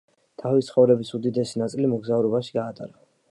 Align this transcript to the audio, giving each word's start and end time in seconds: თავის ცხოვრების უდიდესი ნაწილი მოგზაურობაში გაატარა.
თავის 0.43 0.69
ცხოვრების 0.69 1.11
უდიდესი 1.19 1.63
ნაწილი 1.63 1.91
მოგზაურობაში 1.93 2.57
გაატარა. 2.59 2.99